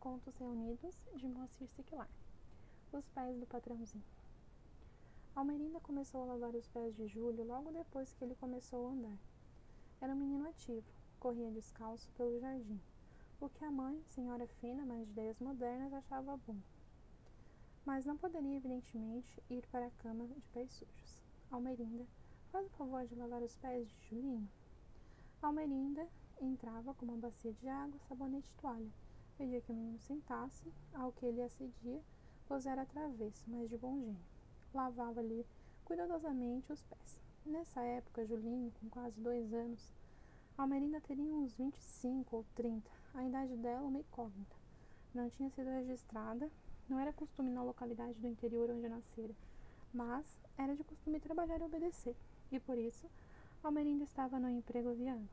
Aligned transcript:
Contos 0.00 0.34
Reunidos 0.36 0.96
de 1.14 1.28
Moacir 1.28 1.68
Siquilar 1.76 2.08
Os 2.90 3.06
pés 3.08 3.38
do 3.38 3.44
patrãozinho 3.44 4.02
Almerinda 5.36 5.78
começou 5.80 6.22
a 6.22 6.24
lavar 6.24 6.54
os 6.54 6.66
pés 6.68 6.96
de 6.96 7.06
Júlio 7.06 7.44
logo 7.44 7.70
depois 7.70 8.10
que 8.14 8.24
ele 8.24 8.34
começou 8.36 8.88
a 8.88 8.92
andar. 8.92 9.18
Era 10.00 10.14
um 10.14 10.16
menino 10.16 10.48
ativo, 10.48 10.86
corria 11.18 11.50
descalço 11.50 12.10
pelo 12.12 12.40
jardim, 12.40 12.80
o 13.42 13.50
que 13.50 13.62
a 13.62 13.70
mãe, 13.70 14.02
senhora 14.06 14.46
fina, 14.46 14.86
mas 14.86 15.04
de 15.04 15.12
ideias 15.12 15.38
modernas, 15.38 15.92
achava 15.92 16.40
bom. 16.46 16.56
Mas 17.84 18.06
não 18.06 18.16
poderia, 18.16 18.56
evidentemente, 18.56 19.42
ir 19.50 19.66
para 19.66 19.86
a 19.86 20.02
cama 20.02 20.26
de 20.26 20.40
pés 20.54 20.72
sujos. 20.72 21.22
Almerinda, 21.50 22.06
faz 22.50 22.66
o 22.66 22.70
favor 22.70 23.06
de 23.06 23.14
lavar 23.16 23.42
os 23.42 23.54
pés 23.56 23.86
de 23.86 24.08
Julinho. 24.08 24.48
Almerinda 25.42 26.08
entrava 26.40 26.94
com 26.94 27.04
uma 27.04 27.18
bacia 27.18 27.52
de 27.52 27.68
água, 27.68 28.00
sabonete 28.08 28.48
e 28.48 28.60
toalha 28.62 28.90
pedia 29.40 29.62
que 29.62 29.72
o 29.72 29.74
menino 29.74 29.98
sentasse, 30.00 30.70
ao 30.92 31.12
que 31.12 31.24
ele 31.24 31.40
acedia, 31.40 32.02
pois 32.46 32.66
era 32.66 32.84
travesso, 32.84 33.42
mas 33.48 33.70
de 33.70 33.78
bom 33.78 33.98
gênio. 33.98 34.20
Lavava-lhe 34.74 35.46
cuidadosamente 35.82 36.70
os 36.70 36.82
pés. 36.82 37.18
Nessa 37.46 37.80
época, 37.80 38.26
Julinho, 38.26 38.70
com 38.78 38.90
quase 38.90 39.18
dois 39.18 39.50
anos, 39.54 39.94
Almerinda 40.58 41.00
teria 41.00 41.34
uns 41.34 41.54
25 41.54 42.36
ou 42.36 42.44
30, 42.54 42.90
a 43.14 43.24
idade 43.24 43.56
dela 43.56 43.88
uma 43.88 44.00
incógnita. 44.00 44.54
Não 45.14 45.30
tinha 45.30 45.48
sido 45.48 45.70
registrada, 45.70 46.50
não 46.86 46.98
era 47.00 47.10
costume 47.10 47.50
na 47.50 47.62
localidade 47.62 48.20
do 48.20 48.28
interior 48.28 48.68
onde 48.68 48.90
nascera, 48.90 49.34
mas 49.90 50.38
era 50.58 50.76
de 50.76 50.84
costume 50.84 51.18
trabalhar 51.18 51.62
e 51.62 51.64
obedecer, 51.64 52.14
e 52.52 52.60
por 52.60 52.76
isso 52.76 53.08
Almerinda 53.64 54.04
estava 54.04 54.38
no 54.38 54.50
emprego 54.50 54.90
havia 54.90 55.14
anos. 55.14 55.30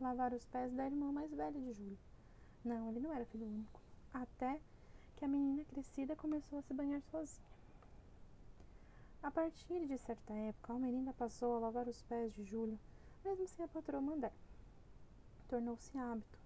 Lavar 0.00 0.32
os 0.32 0.44
pés 0.46 0.72
da 0.74 0.86
irmã 0.86 1.10
mais 1.10 1.32
velha 1.32 1.60
de 1.60 1.72
Júlio. 1.72 2.11
Não, 2.64 2.88
ele 2.88 3.00
não 3.00 3.12
era 3.12 3.24
filho 3.26 3.46
único. 3.46 3.80
Até 4.12 4.60
que 5.16 5.24
a 5.24 5.28
menina 5.28 5.64
crescida 5.64 6.14
começou 6.14 6.58
a 6.58 6.62
se 6.62 6.72
banhar 6.72 7.02
sozinha. 7.02 7.52
A 9.22 9.30
partir 9.30 9.86
de 9.86 9.96
certa 9.98 10.32
época, 10.32 10.72
Almerinda 10.72 11.12
passou 11.12 11.54
a 11.54 11.58
lavar 11.60 11.86
os 11.86 12.02
pés 12.02 12.34
de 12.34 12.44
Júlio, 12.44 12.78
mesmo 13.24 13.46
sem 13.46 13.64
a 13.64 13.68
patroa 13.68 14.00
mandar. 14.00 14.32
Tornou-se 15.48 15.96
hábito. 15.96 16.38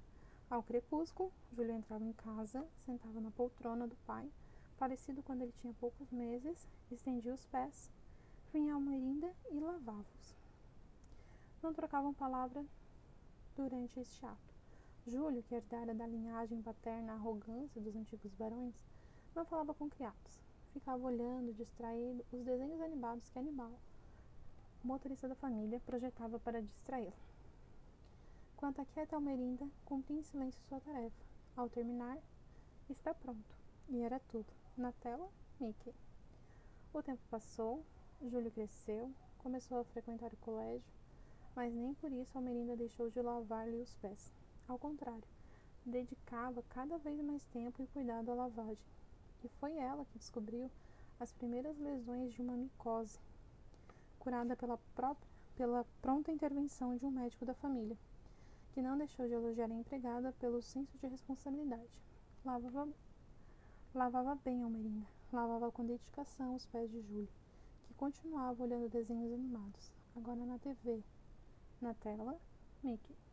Ao 0.48 0.62
crepúsculo, 0.62 1.32
Júlio 1.52 1.72
entrava 1.72 2.04
em 2.04 2.12
casa, 2.12 2.66
sentava 2.84 3.20
na 3.20 3.30
poltrona 3.30 3.86
do 3.86 3.96
pai, 4.06 4.30
parecido 4.78 5.22
quando 5.22 5.42
ele 5.42 5.54
tinha 5.60 5.72
poucos 5.74 6.10
meses, 6.12 6.68
estendia 6.90 7.34
os 7.34 7.44
pés, 7.46 7.90
vinha 8.52 8.74
Almerinda 8.74 9.32
e 9.50 9.58
lavava-os. 9.58 10.36
Não 11.62 11.72
trocavam 11.72 12.12
palavra 12.12 12.64
durante 13.56 13.98
este 13.98 14.24
ato. 14.24 14.45
Júlio, 15.06 15.42
que 15.44 15.54
herdara 15.54 15.94
da 15.94 16.04
linhagem 16.04 16.60
paterna 16.60 17.12
a 17.12 17.14
arrogância 17.14 17.80
dos 17.80 17.94
antigos 17.94 18.34
barões, 18.34 18.74
não 19.36 19.44
falava 19.44 19.72
com 19.72 19.88
criados. 19.88 20.40
Ficava 20.72 21.06
olhando, 21.06 21.54
distraído, 21.54 22.26
os 22.32 22.42
desenhos 22.44 22.80
animados 22.80 23.28
que 23.30 23.38
Animal, 23.38 23.70
o 24.82 24.86
motorista 24.86 25.28
da 25.28 25.36
família, 25.36 25.80
projetava 25.86 26.40
para 26.40 26.60
distraí-lo. 26.60 27.12
Quanto 28.56 28.80
a 28.80 28.84
quieta 28.84 29.14
Almerinda, 29.14 29.68
cumpria 29.84 30.18
em 30.18 30.22
silêncio 30.22 30.60
sua 30.68 30.80
tarefa. 30.80 31.24
Ao 31.56 31.68
terminar, 31.68 32.18
está 32.90 33.14
pronto. 33.14 33.54
E 33.88 34.02
era 34.02 34.18
tudo. 34.18 34.52
Na 34.76 34.90
tela, 34.90 35.28
Mickey. 35.60 35.94
O 36.92 37.00
tempo 37.00 37.22
passou, 37.30 37.84
Júlio 38.22 38.50
cresceu, 38.50 39.12
começou 39.38 39.78
a 39.78 39.84
frequentar 39.84 40.32
o 40.32 40.36
colégio, 40.38 40.90
mas 41.54 41.72
nem 41.72 41.94
por 41.94 42.10
isso 42.10 42.36
Almerinda 42.36 42.76
deixou 42.76 43.08
de 43.08 43.22
lavar-lhe 43.22 43.80
os 43.80 43.94
pés. 43.96 44.32
Ao 44.68 44.78
contrário, 44.78 45.22
dedicava 45.84 46.62
cada 46.70 46.98
vez 46.98 47.20
mais 47.20 47.44
tempo 47.46 47.80
e 47.80 47.86
cuidado 47.86 48.30
à 48.32 48.34
lavagem. 48.34 48.78
E 49.44 49.48
foi 49.60 49.76
ela 49.76 50.04
que 50.06 50.18
descobriu 50.18 50.68
as 51.20 51.32
primeiras 51.32 51.78
lesões 51.78 52.34
de 52.34 52.42
uma 52.42 52.56
micose, 52.56 53.18
curada 54.18 54.56
pela, 54.56 54.76
própria, 54.94 55.28
pela 55.54 55.86
pronta 56.02 56.32
intervenção 56.32 56.96
de 56.96 57.06
um 57.06 57.10
médico 57.10 57.46
da 57.46 57.54
família, 57.54 57.96
que 58.72 58.82
não 58.82 58.98
deixou 58.98 59.26
de 59.26 59.34
elogiar 59.34 59.70
a 59.70 59.74
empregada 59.74 60.32
pelo 60.40 60.60
senso 60.60 60.98
de 60.98 61.06
responsabilidade. 61.06 61.88
Lavava, 62.44 62.88
lavava 63.94 64.34
bem 64.44 64.62
Almerinda, 64.62 65.06
lavava 65.32 65.70
com 65.70 65.86
dedicação 65.86 66.56
os 66.56 66.66
pés 66.66 66.90
de 66.90 67.00
Júlio, 67.02 67.28
que 67.84 67.94
continuava 67.94 68.64
olhando 68.64 68.90
desenhos 68.90 69.32
animados, 69.32 69.92
agora 70.16 70.44
na 70.44 70.58
TV. 70.58 71.02
Na 71.80 71.94
tela, 71.94 72.36
Mickey. 72.82 73.25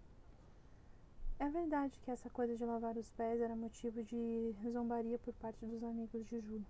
É 1.40 1.50
verdade 1.50 2.00
que 2.00 2.12
essa 2.12 2.30
coisa 2.30 2.56
de 2.56 2.64
lavar 2.64 2.96
os 2.98 3.10
pés 3.12 3.42
era 3.42 3.56
motivo 3.56 4.04
de 4.04 4.56
zombaria 4.72 5.20
por 5.20 5.34
parte 5.34 5.66
dos 5.66 5.84
amigos 5.84 6.26
de 6.28 6.40
Júlio. 6.40 6.66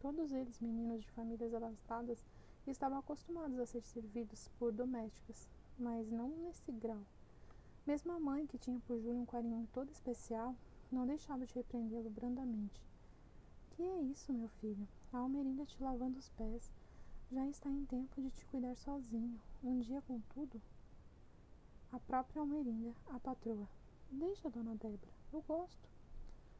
Todos 0.00 0.32
eles, 0.32 0.60
meninos 0.60 1.02
de 1.02 1.10
famílias 1.10 1.52
abastadas, 1.52 2.24
estavam 2.66 2.98
acostumados 2.98 3.58
a 3.58 3.66
ser 3.66 3.82
servidos 3.82 4.48
por 4.58 4.72
domésticas, 4.72 5.48
mas 5.78 6.10
não 6.10 6.28
nesse 6.28 6.72
grau. 6.72 7.02
Mesmo 7.86 8.12
a 8.12 8.20
mãe, 8.20 8.46
que 8.46 8.56
tinha 8.56 8.80
por 8.86 8.98
Júlio 8.98 9.20
um 9.20 9.26
carinho 9.26 9.68
todo 9.72 9.90
especial, 9.90 10.54
não 10.90 11.06
deixava 11.06 11.44
de 11.44 11.54
repreendê-lo 11.54 12.08
brandamente. 12.08 12.80
Que 13.72 13.82
é 13.82 14.00
isso, 14.02 14.32
meu 14.32 14.48
filho? 14.48 14.88
A 15.12 15.18
Almerinda 15.18 15.66
te 15.66 15.82
lavando 15.82 16.18
os 16.18 16.30
pés. 16.30 16.72
Já 17.30 17.46
está 17.48 17.68
em 17.68 17.84
tempo 17.84 18.22
de 18.22 18.30
te 18.30 18.46
cuidar 18.46 18.76
sozinho. 18.76 19.40
Um 19.62 19.80
dia, 19.80 20.00
contudo. 20.02 20.62
A 21.92 21.98
própria 21.98 22.40
Almerinda, 22.40 22.94
a 23.10 23.18
patroa, 23.18 23.68
Deixa, 24.16 24.48
dona 24.48 24.76
Débora, 24.76 25.12
eu 25.32 25.42
gosto. 25.42 25.88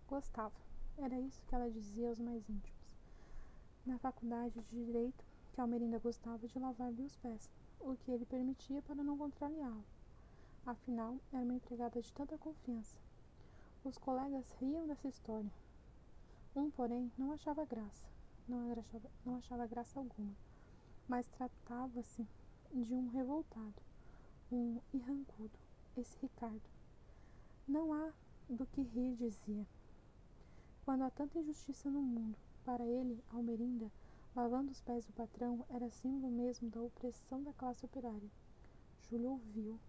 Gostava. 0.09 0.57
Era 0.99 1.21
isso 1.21 1.41
que 1.47 1.55
ela 1.55 1.71
dizia 1.71 2.09
aos 2.09 2.19
mais 2.19 2.43
íntimos. 2.49 2.91
Na 3.87 3.97
faculdade 3.97 4.61
de 4.61 4.85
Direito, 4.85 5.25
que 5.53 5.61
Almerinda 5.61 6.01
gostava 6.01 6.49
de 6.49 6.59
lavar-lhe 6.59 7.03
os 7.03 7.17
pés, 7.19 7.49
o 7.79 7.95
que 7.95 8.11
ele 8.11 8.27
permitia 8.27 8.83
para 8.83 8.97
não 8.97 9.17
contrariá-lo. 9.17 9.85
Afinal, 10.67 11.17
era 11.33 11.45
uma 11.45 11.55
empregada 11.55 12.03
de 12.03 12.13
tanta 12.13 12.37
confiança. 12.39 12.97
Os 13.85 13.97
colegas 13.99 14.51
riam 14.61 14.89
dessa 14.89 15.07
história. 15.07 15.53
Um, 16.57 16.73
porém, 16.73 17.13
não 17.17 17.31
achava 17.31 17.65
graça, 17.65 18.05
não 18.49 18.73
achava, 18.73 19.11
não 19.25 19.37
achava 19.37 19.67
graça 19.69 20.01
alguma, 20.01 20.35
mas 21.07 21.29
tratava-se 21.29 22.27
de 22.73 22.95
um 22.95 23.11
revoltado, 23.11 23.81
um 24.51 24.81
irrancudo, 24.93 25.57
esse 25.97 26.19
Ricardo. 26.21 26.75
Não 27.67 27.95
há 27.95 28.13
do 28.49 28.67
que 28.67 28.83
rir, 28.83 29.17
dizia. 29.17 29.67
Quando 30.85 31.03
há 31.03 31.11
tanta 31.11 31.39
injustiça 31.39 31.89
no 31.89 32.03
mundo, 32.03 32.37
para 32.63 32.85
ele, 32.85 33.25
Almerinda, 33.33 33.91
lavando 34.37 34.71
os 34.71 34.83
pés 34.83 35.07
do 35.07 35.15
patrão, 35.15 35.65
era 35.71 35.91
símbolo 35.91 36.31
mesmo 36.31 36.69
da 36.69 36.83
opressão 36.83 37.43
da 37.43 37.55
classe 37.55 37.85
operária. 37.87 38.31
Júlio 39.09 39.31
ouviu, 39.31 39.81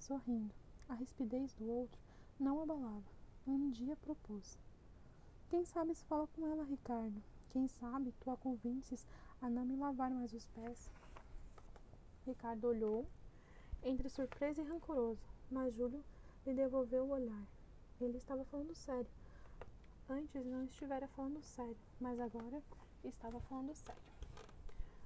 sorrindo. 0.00 0.52
A 0.88 0.94
rispidez 0.94 1.52
do 1.54 1.70
outro 1.70 1.96
não 2.40 2.60
abalava. 2.60 3.04
Um 3.46 3.70
dia 3.70 3.94
propôs. 3.94 4.58
Quem 5.48 5.64
sabe 5.64 5.94
se 5.94 6.04
fala 6.06 6.26
com 6.26 6.44
ela, 6.46 6.64
Ricardo? 6.64 7.22
Quem 7.50 7.68
sabe 7.68 8.12
tu 8.20 8.30
a 8.30 8.36
convences 8.36 9.06
a 9.40 9.48
não 9.48 9.64
me 9.64 9.76
lavar 9.76 10.10
mais 10.10 10.32
os 10.32 10.46
pés? 10.46 10.90
Ricardo 12.26 12.66
olhou, 12.66 13.06
entre 13.82 14.08
surpresa 14.08 14.60
e 14.60 14.64
rancoroso, 14.64 15.22
mas 15.50 15.74
Júlio 15.74 16.04
lhe 16.46 16.54
devolveu 16.54 17.04
o 17.04 17.10
olhar. 17.10 17.46
Ele 18.00 18.16
estava 18.16 18.44
falando 18.44 18.74
sério. 18.74 19.10
Antes 20.08 20.44
não 20.46 20.64
estivera 20.64 21.06
falando 21.08 21.42
sério, 21.42 21.76
mas 22.00 22.18
agora 22.18 22.62
estava 23.04 23.40
falando 23.40 23.74
sério. 23.74 24.02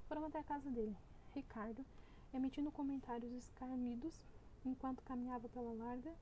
Foram 0.09 0.27
até 0.27 0.39
a 0.39 0.44
casa 0.44 0.71
dele. 0.71 0.97
Ricardo, 1.34 1.84
emitindo 2.33 2.71
comentários 2.71 3.33
escarmidos 3.33 4.15
enquanto 4.65 5.03
caminhava 5.03 5.49
pela 5.49 5.73
larga 5.73 6.12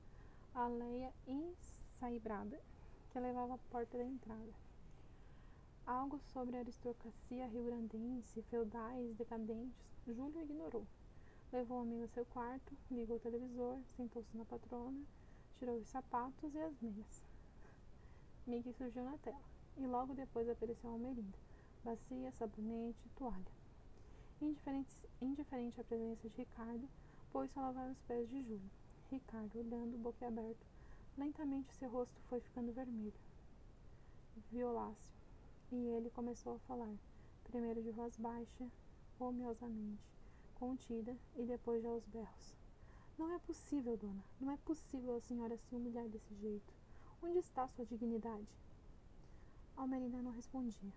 aleia 0.53 1.13
ensaibrada 1.27 2.59
que 3.11 3.19
levava 3.19 3.55
à 3.55 3.57
porta 3.69 3.97
da 3.97 4.03
entrada. 4.03 4.53
Algo 5.85 6.19
sobre 6.33 6.55
a 6.55 6.59
aristocracia 6.59 7.47
rio-grandense, 7.47 8.41
feudais, 8.43 9.15
decadentes, 9.15 9.83
Júlio 10.07 10.41
ignorou. 10.41 10.85
Levou 11.53 11.77
o 11.77 11.81
amigo 11.81 12.01
ao 12.01 12.07
seu 12.07 12.25
quarto, 12.25 12.75
ligou 12.89 13.17
o 13.17 13.19
televisor, 13.19 13.77
sentou-se 13.95 14.35
na 14.35 14.43
patrona, 14.43 14.99
tirou 15.59 15.77
os 15.77 15.87
sapatos 15.87 16.51
e 16.55 16.57
as 16.57 16.73
meias. 16.81 17.23
Mickey 18.47 18.73
surgiu 18.73 19.03
na 19.03 19.15
tela, 19.19 19.39
e 19.77 19.85
logo 19.85 20.15
depois 20.15 20.49
apareceu 20.49 20.89
Almerinda, 20.89 21.37
bacia, 21.83 22.31
sabonete, 22.31 23.07
toalha. 23.15 23.45
Indiferente, 24.41 24.97
indiferente 25.21 25.79
à 25.79 25.83
presença 25.83 26.27
de 26.27 26.35
Ricardo, 26.37 26.89
pôs-se 27.31 27.59
a 27.59 27.61
lavar 27.61 27.87
os 27.91 28.01
pés 28.07 28.27
de 28.31 28.41
Júlio. 28.41 28.71
Ricardo, 29.11 29.59
olhando, 29.59 29.95
boquiaberto, 29.99 30.65
lentamente 31.15 31.71
seu 31.75 31.87
rosto 31.87 32.19
foi 32.29 32.39
ficando 32.39 32.73
vermelho, 32.73 33.13
violáceo, 34.49 35.13
e 35.71 35.75
ele 35.75 36.09
começou 36.09 36.55
a 36.55 36.59
falar, 36.61 36.95
primeiro 37.43 37.83
de 37.83 37.91
voz 37.91 38.17
baixa, 38.17 38.67
omiosamente 39.19 40.12
contida 40.63 41.13
e 41.35 41.43
depois 41.43 41.83
já 41.83 41.89
aos 41.89 42.05
berros. 42.05 42.55
Não 43.17 43.29
é 43.35 43.39
possível, 43.39 43.97
dona. 43.97 44.23
Não 44.39 44.49
é 44.49 44.57
possível 44.57 45.17
a 45.17 45.19
senhora 45.19 45.57
se 45.57 45.75
humilhar 45.75 46.07
desse 46.07 46.33
jeito. 46.35 46.73
Onde 47.21 47.39
está 47.39 47.67
sua 47.67 47.85
dignidade? 47.85 48.47
Almerida 49.75 50.21
não 50.21 50.31
respondia. 50.31 50.93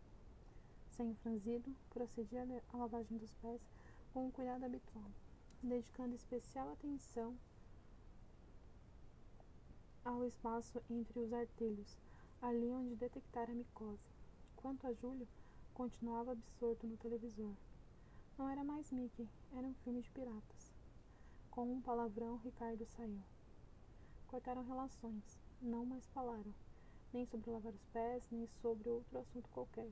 Sem 0.93 1.13
franzido, 1.17 1.75
procedia 1.91 2.47
à 2.73 2.77
lavagem 2.77 3.19
dos 3.19 3.35
pés 3.43 3.61
com 4.15 4.29
o 4.29 4.33
cuidado 4.33 4.65
habitual, 4.65 5.11
dedicando 5.61 6.15
especial 6.15 6.71
atenção 6.71 7.37
ao 10.05 10.25
espaço 10.25 10.81
entre 10.89 11.19
os 11.19 11.33
artelhos, 11.33 11.99
ali 12.41 12.71
onde 12.71 12.95
detectara 12.95 13.51
a 13.51 13.55
micose. 13.55 14.09
Quanto 14.55 14.87
a 14.87 14.93
Júlio, 14.93 15.27
continuava 15.75 16.33
absorto 16.33 16.87
no 16.87 16.97
televisor. 16.97 17.53
Não 18.39 18.51
era 18.51 18.63
mais 18.63 18.93
Mickey, 18.93 19.27
era 19.57 19.67
um 19.67 19.73
filme 19.77 20.03
de 20.03 20.11
piratas. 20.11 20.75
Com 21.51 21.73
um 21.73 21.81
palavrão, 21.81 22.37
Ricardo 22.45 22.85
saiu. 22.85 23.23
Cortaram 24.29 24.63
relações, 24.63 25.39
não 25.63 25.87
mais 25.87 26.07
falaram, 26.09 26.53
nem 27.15 27.25
sobre 27.25 27.51
lavar 27.51 27.73
os 27.73 27.87
pés, 27.87 28.29
nem 28.31 28.47
sobre 28.61 28.91
outro 28.91 29.19
assunto 29.19 29.49
qualquer. 29.55 29.91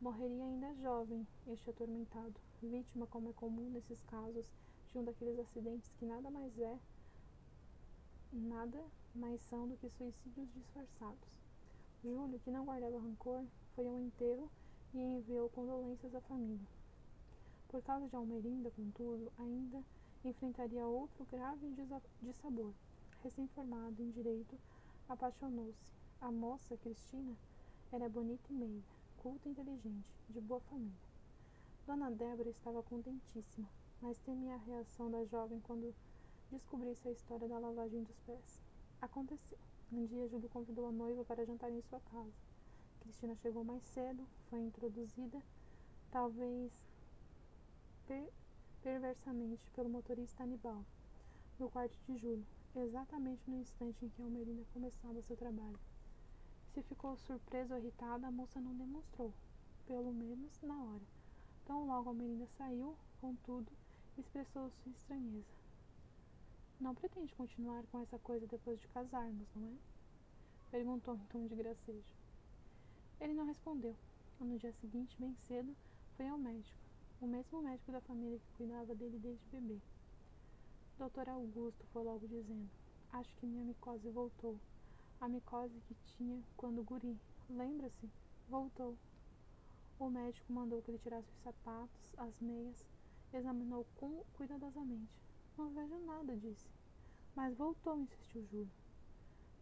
Morreria 0.00 0.44
ainda 0.44 0.76
jovem, 0.76 1.26
este 1.48 1.70
atormentado, 1.70 2.34
vítima, 2.62 3.08
como 3.08 3.30
é 3.30 3.32
comum 3.32 3.68
nesses 3.70 4.00
casos, 4.04 4.46
de 4.92 4.98
um 4.98 5.04
daqueles 5.04 5.40
acidentes 5.40 5.90
que 5.98 6.04
nada 6.04 6.30
mais 6.30 6.56
é, 6.56 6.78
nada 8.32 8.80
mais 9.12 9.40
são 9.42 9.66
do 9.66 9.76
que 9.76 9.90
suicídios 9.90 10.52
disfarçados. 10.54 11.28
Júlio, 12.00 12.38
que 12.38 12.50
não 12.50 12.64
guardava 12.64 13.00
rancor, 13.00 13.44
foi 13.74 13.88
ao 13.88 13.98
enterro 13.98 14.48
e 14.94 15.00
enviou 15.00 15.50
condolências 15.50 16.14
à 16.14 16.20
família. 16.20 16.79
Por 17.70 17.80
causa 17.84 18.08
de 18.08 18.16
Almerinda, 18.16 18.68
contudo, 18.72 19.30
ainda 19.38 19.80
enfrentaria 20.24 20.84
outro 20.84 21.24
grave 21.30 21.72
dissabor. 22.20 22.74
Recém-formado 23.22 24.02
em 24.02 24.10
direito, 24.10 24.58
apaixonou-se. 25.08 25.78
A 26.20 26.32
moça, 26.32 26.76
Cristina, 26.78 27.36
era 27.92 28.08
bonita 28.08 28.42
e 28.50 28.56
meia, 28.56 28.82
culta 29.18 29.46
e 29.46 29.52
inteligente, 29.52 30.12
de 30.28 30.40
boa 30.40 30.60
família. 30.62 30.98
Dona 31.86 32.10
Débora 32.10 32.50
estava 32.50 32.82
contentíssima, 32.82 33.68
mas 34.02 34.18
temia 34.18 34.54
a 34.54 34.58
reação 34.58 35.08
da 35.08 35.24
jovem 35.26 35.60
quando 35.60 35.94
descobrisse 36.50 37.06
a 37.06 37.12
história 37.12 37.46
da 37.46 37.60
lavagem 37.60 38.02
dos 38.02 38.18
pés. 38.26 38.60
Aconteceu. 39.00 39.56
Um 39.92 40.06
dia, 40.06 40.26
Júlio 40.26 40.48
convidou 40.48 40.88
a 40.88 40.92
noiva 40.92 41.24
para 41.24 41.46
jantar 41.46 41.70
em 41.70 41.80
sua 41.82 42.00
casa. 42.00 42.34
Cristina 42.98 43.36
chegou 43.36 43.62
mais 43.62 43.84
cedo, 43.84 44.26
foi 44.48 44.60
introduzida, 44.60 45.40
talvez 46.10 46.89
per 48.10 48.28
perversamente, 48.82 49.62
pelo 49.72 49.88
motorista 49.88 50.42
Anibal, 50.42 50.84
no 51.60 51.70
quarto 51.70 51.96
de 52.08 52.18
Júlio, 52.18 52.44
exatamente 52.74 53.48
no 53.48 53.60
instante 53.60 54.04
em 54.04 54.08
que 54.08 54.20
Almerina 54.20 54.64
começava 54.72 55.22
seu 55.22 55.36
trabalho. 55.36 55.78
Se 56.74 56.82
ficou 56.82 57.16
surpresa 57.18 57.74
ou 57.74 57.80
irritada, 57.80 58.26
a 58.26 58.30
moça 58.32 58.60
não 58.60 58.74
demonstrou, 58.74 59.32
pelo 59.86 60.12
menos 60.12 60.60
na 60.60 60.74
hora. 60.74 61.04
Tão 61.64 61.86
logo 61.86 62.08
Almerina 62.08 62.48
saiu, 62.58 62.96
contudo, 63.20 63.70
expressou 64.18 64.72
sua 64.82 64.90
estranheza. 64.90 65.54
Não 66.80 66.96
pretende 66.96 67.32
continuar 67.36 67.84
com 67.92 68.00
essa 68.00 68.18
coisa 68.18 68.44
depois 68.48 68.80
de 68.80 68.88
casarmos, 68.88 69.46
não 69.54 69.68
é? 69.68 69.76
Perguntou 70.72 71.14
em 71.14 71.26
tom 71.26 71.46
de 71.46 71.54
gracejo. 71.54 72.12
Ele 73.20 73.34
não 73.34 73.46
respondeu. 73.46 73.94
No 74.40 74.58
dia 74.58 74.72
seguinte, 74.80 75.14
bem 75.20 75.36
cedo, 75.46 75.76
foi 76.16 76.26
ao 76.26 76.38
médico, 76.38 76.89
o 77.20 77.26
mesmo 77.26 77.60
médico 77.60 77.92
da 77.92 78.00
família 78.00 78.38
que 78.38 78.56
cuidava 78.56 78.94
dele 78.94 79.18
desde 79.18 79.44
bebê. 79.52 79.78
Doutor 80.98 81.28
Augusto 81.28 81.84
foi 81.92 82.02
logo 82.02 82.26
dizendo: 82.26 82.70
Acho 83.12 83.36
que 83.36 83.46
minha 83.46 83.64
micose 83.64 84.08
voltou. 84.08 84.58
A 85.20 85.28
micose 85.28 85.78
que 85.86 85.94
tinha 86.16 86.42
quando 86.56 86.82
guri. 86.82 87.18
Lembra-se? 87.50 88.08
Voltou. 88.48 88.96
O 89.98 90.08
médico 90.08 90.50
mandou 90.50 90.80
que 90.80 90.90
ele 90.90 90.98
tirasse 90.98 91.28
os 91.28 91.42
sapatos, 91.42 92.00
as 92.16 92.32
meias, 92.40 92.86
examinou 93.34 93.84
com 93.96 94.24
cuidadosamente. 94.34 95.12
Não 95.58 95.68
vejo 95.74 95.98
nada, 96.06 96.34
disse. 96.36 96.66
Mas 97.36 97.54
voltou, 97.54 97.98
insistiu 97.98 98.46
Júlio. 98.46 98.70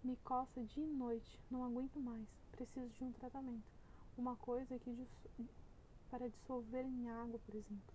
Me 0.05 0.15
coça 0.19 0.63
de 0.63 0.81
noite, 0.81 1.41
não 1.51 1.65
aguento 1.65 1.99
mais. 1.99 2.25
Preciso 2.53 2.89
de 2.91 3.03
um 3.03 3.13
tratamento. 3.13 3.67
Uma 4.17 4.37
coisa 4.37 4.79
que 4.79 4.91
para 6.11 6.29
dissolver 6.29 6.85
em 6.85 7.09
água, 7.09 7.39
por 7.45 7.55
exemplo. 7.55 7.95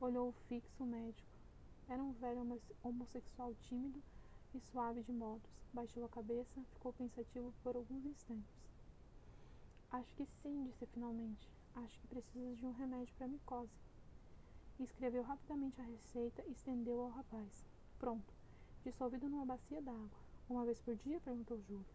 Olhou 0.00 0.32
fixo 0.48 0.82
o 0.82 0.86
médico. 0.86 1.28
Era 1.88 2.02
um 2.02 2.12
velho 2.12 2.60
homossexual 2.82 3.54
tímido 3.62 4.02
e 4.54 4.60
suave 4.60 5.02
de 5.02 5.12
modos. 5.12 5.50
Baixou 5.72 6.04
a 6.04 6.08
cabeça, 6.08 6.62
ficou 6.72 6.92
pensativo 6.92 7.52
por 7.62 7.76
alguns 7.76 8.04
instantes. 8.04 8.54
Acho 9.90 10.14
que 10.16 10.26
sim, 10.42 10.64
disse 10.64 10.86
finalmente. 10.86 11.48
Acho 11.74 11.98
que 12.00 12.06
preciso 12.08 12.56
de 12.56 12.66
um 12.66 12.72
remédio 12.72 13.14
para 13.16 13.28
micose. 13.28 13.70
Escreveu 14.78 15.22
rapidamente 15.22 15.80
a 15.80 15.84
receita 15.84 16.42
e 16.46 16.52
estendeu 16.52 17.00
ao 17.00 17.10
rapaz. 17.10 17.66
Pronto, 17.98 18.34
dissolvido 18.84 19.28
numa 19.28 19.46
bacia 19.46 19.80
d'água. 19.80 20.26
Uma 20.48 20.64
vez 20.64 20.78
por 20.80 20.94
dia? 20.96 21.20
perguntou 21.20 21.60
Júlio. 21.62 21.86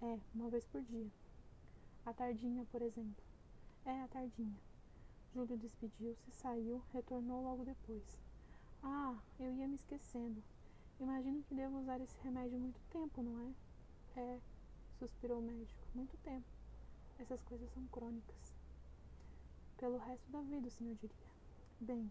É, 0.00 0.18
uma 0.34 0.50
vez 0.50 0.66
por 0.66 0.82
dia. 0.82 1.10
A 2.04 2.12
tardinha, 2.12 2.64
por 2.66 2.82
exemplo. 2.82 3.31
É, 3.84 4.02
a 4.02 4.08
tardinha. 4.08 4.56
Júlio 5.34 5.56
despediu-se, 5.56 6.30
saiu, 6.30 6.82
retornou 6.92 7.42
logo 7.42 7.64
depois. 7.64 8.18
Ah, 8.82 9.16
eu 9.40 9.52
ia 9.52 9.66
me 9.66 9.74
esquecendo. 9.74 10.42
Imagino 11.00 11.42
que 11.42 11.54
devo 11.54 11.80
usar 11.80 12.00
esse 12.00 12.16
remédio 12.22 12.60
muito 12.60 12.80
tempo, 12.90 13.22
não 13.22 13.40
é? 13.40 14.20
É, 14.20 14.40
suspirou 14.98 15.40
o 15.40 15.42
médico. 15.42 15.80
Muito 15.94 16.16
tempo. 16.18 16.46
Essas 17.18 17.42
coisas 17.42 17.68
são 17.72 17.84
crônicas. 17.88 18.54
Pelo 19.78 19.98
resto 19.98 20.30
da 20.30 20.40
vida, 20.42 20.68
o 20.68 20.70
senhor 20.70 20.94
diria. 20.94 21.16
Bem, 21.80 22.10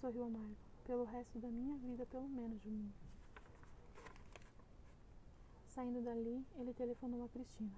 sorriu 0.00 0.24
amargo. 0.24 0.56
Pelo 0.84 1.04
resto 1.04 1.38
da 1.38 1.48
minha 1.48 1.78
vida, 1.78 2.04
pelo 2.06 2.28
menos, 2.28 2.60
Juninho. 2.62 2.92
Saindo 5.68 6.02
dali, 6.02 6.44
ele 6.56 6.74
telefonou 6.74 7.24
a 7.24 7.28
Cristina. 7.28 7.76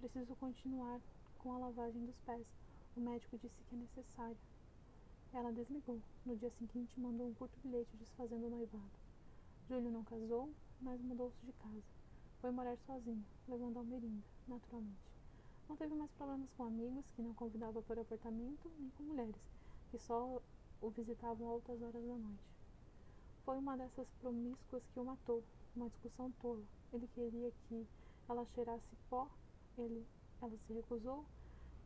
Preciso 0.00 0.34
continuar 0.36 1.00
com 1.42 1.52
a 1.54 1.58
lavagem 1.58 2.04
dos 2.04 2.16
pés. 2.26 2.46
O 2.96 3.00
médico 3.00 3.38
disse 3.38 3.62
que 3.64 3.74
é 3.74 3.78
necessário. 3.78 4.36
Ela 5.32 5.52
desligou. 5.52 6.00
No 6.26 6.36
dia 6.36 6.50
seguinte, 6.50 7.00
mandou 7.00 7.28
um 7.28 7.34
curto 7.34 7.58
bilhete 7.62 7.96
desfazendo 7.96 8.46
o 8.46 8.50
noivado. 8.50 8.90
Júlio 9.68 9.90
não 9.90 10.04
casou, 10.04 10.50
mas 10.80 11.00
mudou-se 11.00 11.46
de 11.46 11.52
casa. 11.52 11.82
Foi 12.40 12.50
morar 12.50 12.76
sozinho, 12.86 13.24
levando 13.48 13.78
Almerinda, 13.78 14.24
naturalmente. 14.48 15.10
Não 15.68 15.76
teve 15.76 15.94
mais 15.94 16.10
problemas 16.12 16.50
com 16.56 16.64
amigos, 16.64 17.04
que 17.14 17.22
não 17.22 17.32
convidava 17.34 17.80
para 17.82 18.00
o 18.00 18.02
apartamento, 18.02 18.70
nem 18.78 18.90
com 18.90 19.02
mulheres, 19.04 19.40
que 19.90 19.98
só 19.98 20.42
o 20.82 20.90
visitavam 20.90 21.48
a 21.48 21.50
altas 21.52 21.80
horas 21.80 22.02
da 22.02 22.16
noite. 22.16 22.50
Foi 23.44 23.56
uma 23.56 23.76
dessas 23.76 24.08
promíscuas 24.20 24.82
que 24.92 25.00
o 25.00 25.04
matou, 25.04 25.42
uma 25.76 25.88
discussão 25.88 26.30
tola. 26.42 26.62
Ele 26.92 27.08
queria 27.14 27.52
que 27.68 27.86
ela 28.28 28.44
cheirasse 28.54 28.96
pó, 29.08 29.28
ele, 29.78 30.04
ela 30.42 30.56
se 30.66 30.72
recusou 30.72 31.24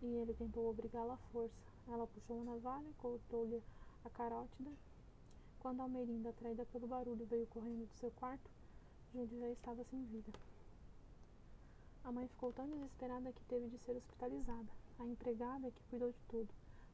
e 0.02 0.06
ele 0.06 0.34
tentou 0.34 0.70
obrigá-la 0.70 1.14
à 1.14 1.32
força. 1.32 1.54
Ela 1.88 2.06
puxou 2.06 2.40
a 2.40 2.44
navalha, 2.44 2.92
cortou-lhe 2.98 3.62
a 4.04 4.10
carótida. 4.10 4.70
Quando 5.60 5.80
Almerinda, 5.80 6.30
atraída 6.30 6.64
pelo 6.66 6.86
barulho, 6.86 7.26
veio 7.26 7.46
correndo 7.46 7.86
do 7.86 7.98
seu 7.98 8.10
quarto, 8.12 8.50
Júlio 9.12 9.40
já 9.40 9.48
estava 9.48 9.84
sem 9.84 10.04
vida. 10.04 10.32
A 12.04 12.12
mãe 12.12 12.28
ficou 12.28 12.52
tão 12.52 12.68
desesperada 12.68 13.32
que 13.32 13.44
teve 13.44 13.68
de 13.68 13.78
ser 13.78 13.96
hospitalizada. 13.96 14.68
A 14.98 15.06
empregada, 15.06 15.70
que 15.70 15.82
cuidou 15.88 16.12
de 16.12 16.18
tudo, 16.28 16.48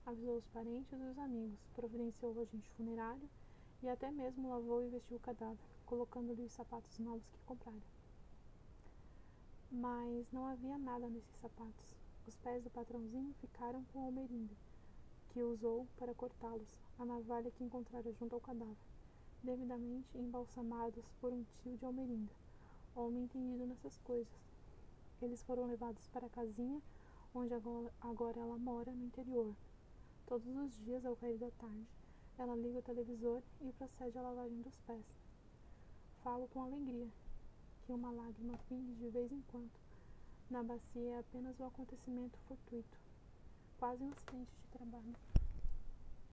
avisou 0.07 0.37
os 0.37 0.47
parentes 0.49 0.93
e 0.93 1.02
os 1.02 1.19
amigos, 1.19 1.59
providenciou 1.75 2.33
o 2.33 2.40
agente 2.40 2.71
funerário 2.76 3.29
e 3.83 3.88
até 3.88 4.11
mesmo 4.11 4.50
lavou 4.50 4.85
e 4.85 4.90
vestiu 4.90 5.17
o 5.17 5.21
cadáver, 5.21 5.59
colocando-lhe 5.87 6.43
os 6.43 6.52
sapatos 6.52 6.99
novos 6.99 7.29
que 7.33 7.38
comprara. 7.47 8.00
Mas 9.71 10.27
não 10.33 10.47
havia 10.49 10.77
nada 10.79 11.09
nesses 11.09 11.37
sapatos. 11.41 11.95
Os 12.27 12.37
pés 12.39 12.62
do 12.65 12.71
patrãozinho 12.71 13.33
ficaram 13.41 13.85
com 13.93 14.05
almerinda, 14.05 14.55
que 15.29 15.41
usou 15.41 15.87
para 15.97 16.12
cortá-los, 16.12 16.77
a 16.99 17.05
navalha 17.05 17.53
que 17.53 17.62
encontrara 17.62 18.12
junto 18.12 18.35
ao 18.35 18.41
cadáver, 18.41 18.77
devidamente 19.45 20.19
embalsamados 20.19 21.05
por 21.21 21.33
um 21.33 21.45
tio 21.62 21.77
de 21.77 21.85
Almerinda, 21.85 22.33
homem 22.97 23.23
entendido 23.23 23.65
nessas 23.65 23.97
coisas, 23.99 24.41
eles 25.23 25.43
foram 25.45 25.67
levados 25.67 26.09
para 26.09 26.27
a 26.27 26.31
casinha 26.31 26.83
onde 27.33 27.55
agora 28.00 28.41
ela 28.41 28.59
mora 28.59 28.91
no 28.91 29.05
interior. 29.05 29.55
Todos 30.27 30.49
os 30.57 30.85
dias, 30.85 31.07
ao 31.07 31.15
cair 31.15 31.39
da 31.39 31.50
tarde, 31.53 31.87
ela 32.37 32.57
liga 32.57 32.79
o 32.79 32.83
televisor 32.83 33.41
e 33.61 33.73
procede 33.73 34.19
à 34.19 34.23
lavagem 34.23 34.62
dos 34.62 34.79
pés. 34.81 35.07
Falo 36.23 36.49
com 36.49 36.62
alegria 36.62 37.09
que 37.90 37.94
uma 37.94 38.12
lágrima 38.12 38.56
pingue 38.68 38.94
de 38.94 39.09
vez 39.09 39.32
em 39.32 39.42
quando. 39.49 39.73
Na 40.49 40.62
bacia 40.62 41.11
é 41.11 41.18
apenas 41.18 41.59
um 41.59 41.66
acontecimento 41.66 42.38
fortuito, 42.47 42.97
quase 43.80 44.00
um 44.04 44.12
acidente 44.12 44.52
de 44.62 44.78
trabalho. 44.78 45.30